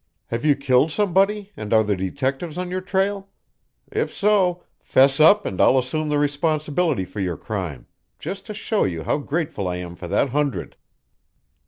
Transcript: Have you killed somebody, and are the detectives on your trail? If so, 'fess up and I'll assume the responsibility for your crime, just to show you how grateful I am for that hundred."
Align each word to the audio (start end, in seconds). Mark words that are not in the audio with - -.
Have 0.29 0.43
you 0.43 0.55
killed 0.55 0.89
somebody, 0.91 1.51
and 1.55 1.71
are 1.75 1.83
the 1.83 1.95
detectives 1.95 2.57
on 2.57 2.71
your 2.71 2.81
trail? 2.81 3.29
If 3.91 4.11
so, 4.11 4.63
'fess 4.81 5.19
up 5.19 5.45
and 5.45 5.61
I'll 5.61 5.77
assume 5.77 6.09
the 6.09 6.17
responsibility 6.17 7.05
for 7.05 7.19
your 7.19 7.37
crime, 7.37 7.85
just 8.17 8.47
to 8.47 8.53
show 8.55 8.83
you 8.83 9.03
how 9.03 9.19
grateful 9.19 9.67
I 9.67 9.75
am 9.75 9.95
for 9.95 10.07
that 10.07 10.29
hundred." 10.29 10.75